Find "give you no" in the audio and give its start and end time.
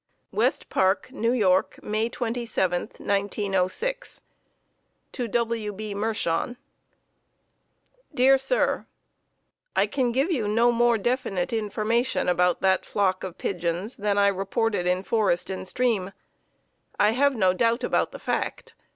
10.11-10.71